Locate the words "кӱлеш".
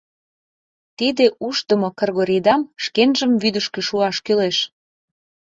4.25-4.57